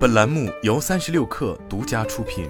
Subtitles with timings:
[0.00, 2.48] 本栏目由三十六氪独家出品。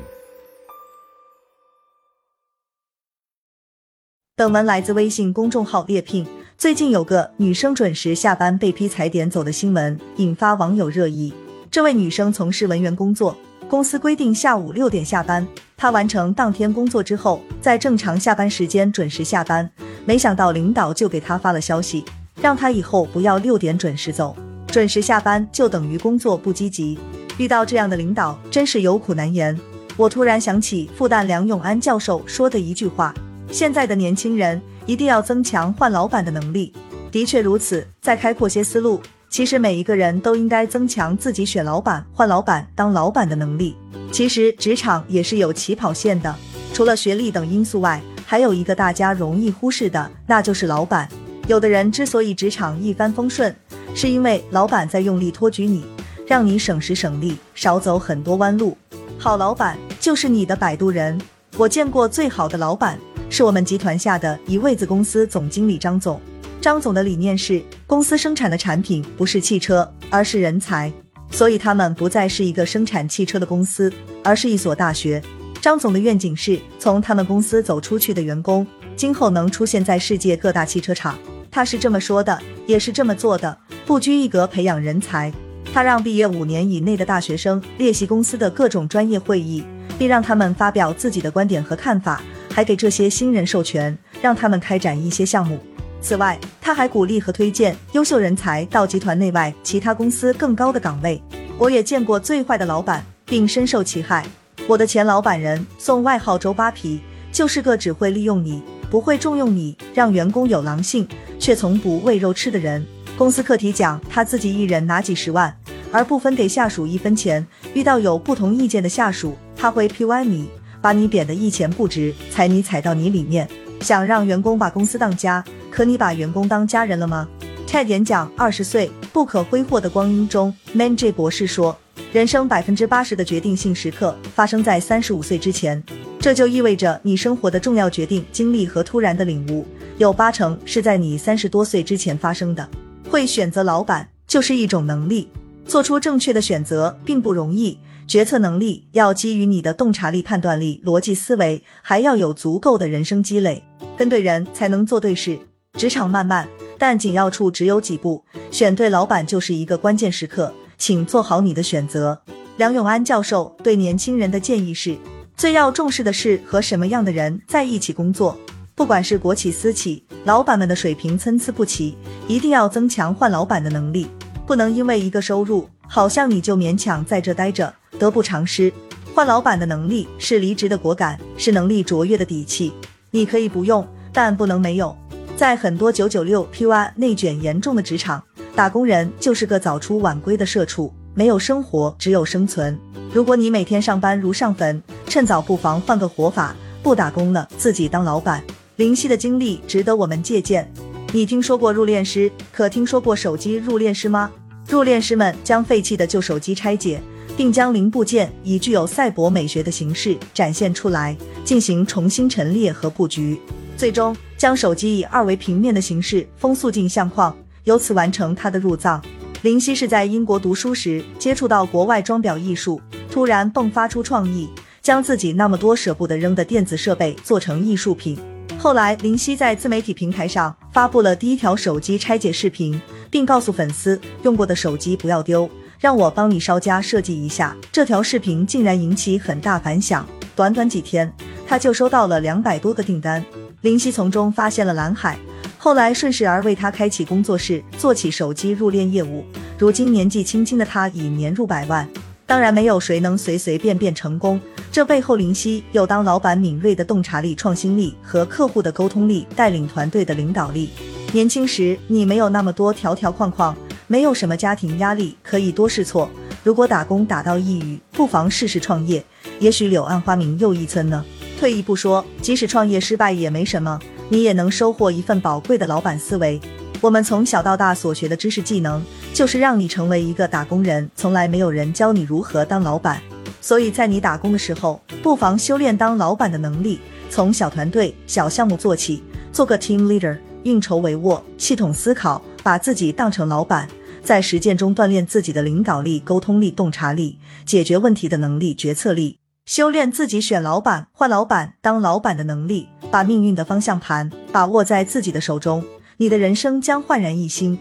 [4.36, 6.24] 本文来自微信公众号猎聘。
[6.56, 11.34] 最近有个女生准时下班被批踩点走的新闻，引发网友热议。
[11.72, 13.36] 这位女生从事文员工作，
[13.68, 15.44] 公司规定下午六点下班，
[15.76, 19.68] 她完成当天工作之后，在正常下班时间准时下班。
[20.04, 22.04] 没想到领导就给她发了消息，
[22.40, 24.36] 让她以后不要六点准时走，
[24.68, 26.96] 准时下班就等于工作不积极。
[27.40, 29.58] 遇到这样的领导，真是有苦难言。
[29.96, 33.14] 我突然想起复旦梁永安教授说的一句话：
[33.50, 36.70] 现在的年轻人一定要增强换老板的能力。
[37.10, 39.00] 的确如此，再开阔些思路，
[39.30, 43.74] 其实每一个人都应该增强自己选老板、换老板、当老板的能力。
[44.12, 46.36] 其实职场也是有起跑线的，
[46.74, 51.08] 除了学历等因素外，还有一个大家容易忽视的，那就是老板。
[51.46, 53.56] 有的人之所以职场一帆风顺，
[53.94, 55.86] 是因为老板在用力托举你。
[56.30, 58.78] 让你省时省力，少走很多弯路。
[59.18, 61.20] 好老板就是你的摆渡人。
[61.56, 62.96] 我见过最好的老板，
[63.28, 66.20] 是我们集团下的一位子公司总经理张总。
[66.60, 70.92] 张总的理念是，公司生产的产品不是汽车，而是人才。
[71.32, 73.92] 所以他们不再是一个生产汽车的公司，
[74.22, 75.20] 而是一所大学。
[75.60, 78.64] 张总的愿景是，从他们公司走出去的员工，
[78.94, 81.18] 今后能出现在世界各大汽车厂。
[81.50, 85.32] 他是这么说的，也是这么做的，不拘一格培养人才。
[85.72, 89.64] 他让毕业五年以内的大学生列席公司的各种专业会议，
[89.96, 92.20] 并让他们发表自己的观点和看法，
[92.52, 95.58] 还给这些新人授权，让他们开展一些项目。
[96.02, 101.22] 此外，他还鼓励和推荐优秀人才到集团内外其他公司更高的岗位。
[101.56, 104.26] 我也见过最坏的老板，并深受其害。
[104.66, 111.06] 我的前老板人送外号“周扒皮”，就是个只会利用你，不会重用你，让员工有狼性，
[111.38, 112.84] 却从不喂肉吃的人。
[113.18, 115.54] 公司课题讲他自己一人拿几十万。
[115.92, 117.46] 而不分给下属一分钱。
[117.74, 120.48] 遇到有不同意见的下属，他会 P Y 你，
[120.80, 123.48] 把你贬得一钱不值，踩你踩到你里面。
[123.80, 127.26] 想让员工把公司当家，可你把员工当家人了吗
[127.66, 131.76] ？TED 演讲二十岁不可挥霍的光阴中，Man J 博士说，
[132.12, 135.82] 人生百分之八十的决定性时刻发生在三十五岁之前，
[136.18, 142.68] 这就意味着你生活的重要决定、经历和突然的领悟，有八成是在你三十多岁之前发生的。
[143.08, 145.28] 会选择老板就是一种能力。
[145.70, 153.62] 做出正确的选择并不容易，决策能力要基于你的洞察力、判断力、逻辑思维，还要有足够的人生积累。
[153.96, 155.38] 跟对人才能做对事。
[155.74, 162.20] 职场漫漫，但紧要处只有几步，选对老板就是一个关键时刻，请做好你的选择。
[162.56, 164.98] 梁永安教授对年轻人的建议是：
[165.36, 168.36] 最要重视的是和什么样的人在一起工作。
[168.74, 174.08] 不管是国企、私企，老板们的水平参差不齐，一定要增强换老板的能力。
[174.50, 178.72] 不能因为一个收入，好像你就勉强在这待着，得不偿失。
[179.14, 182.72] 换老板的能力是离职的果敢，是能力卓越的底气。
[183.12, 184.96] 你可以不用，但不能没有。
[185.36, 188.20] 在很多九九六、P Y 内卷严重的职场，
[188.56, 192.76] 打工人就是个早出晚归的社畜，没有生活，只有生存。
[193.12, 198.42] 如果你每天上班如上坟，趁早不妨换个活法，不打工了，自己当老板。
[198.74, 200.68] 林夕的经历值得我们借鉴。
[201.12, 202.28] 你听说过入殓师？
[202.50, 204.28] 可听说过手机入殓师吗？
[204.70, 207.02] 入殓师们将废弃的旧手机拆解，
[207.36, 213.36] 并将零部件以具有赛博美学的形式展现出来，进行重新陈列和布局，
[213.76, 219.02] 最终将手机以二维平面的形式封塑进相框，由此完成它的入葬。
[219.42, 222.80] 林夕是在英国读书时接触到国外装裱艺术，
[223.10, 224.48] 突然迸发出创意，
[224.80, 228.16] 将自己那么多舍不得扔的电子设备做成艺术品。
[228.62, 232.78] 后来，林夕在自媒体平台上发布了第一条手机拆解视频，
[233.10, 235.48] 并告诉粉丝，用过的手机不要丢，
[235.78, 237.56] 让我帮你稍加设计一下。
[237.72, 240.06] 这条视频竟然引起很大反响，
[240.36, 241.10] 短短几天，
[241.46, 243.24] 他就收到了两百多个订单。
[243.62, 245.18] 林夕从中发现了蓝海，
[245.56, 249.24] 后来顺势而为他开启工作室，做起手机入殓业务。
[249.58, 251.88] 如今年纪轻轻的他已年入百万。
[252.30, 254.40] 当然，没有谁能随随便便成功。
[254.70, 260.70] 这背后，林夕有当老板敏锐的洞察力、创新力和客户的沟通力，带领团队的领导力。
[261.12, 263.52] 年轻时，你没有那么多条条框框，
[263.88, 266.08] 没有什么家庭压力，可以多试错。
[266.44, 269.04] 如果打工打到抑郁，不妨试试创业，
[269.40, 271.04] 也许柳暗花明又一村呢。
[271.36, 273.76] 退一步说，即使创业失败也没什么，
[274.08, 276.40] 你也能收获一份宝贵的老板思维。
[276.82, 278.82] 我们从小到大所学的知识技能，
[279.12, 283.02] 就是让你成为一个打工人，从来没有人教你如何当老板。
[283.42, 286.80] 所以在你打工的时候，不妨修炼当老板的能力，
[287.10, 293.68] 从小团队、小项目做起，做个 team leader，运筹帷幄，系统思考，把自己当成老板，
[294.02, 305.62] 在实践中锻炼自己的领导力、沟通力、洞察力、解决问题的能力、决策力，修炼自己选老板、换老板、当老板的能力，把命运的方向盘把握在自己的手中，
[306.00, 307.58] 你的人生将焕然一新。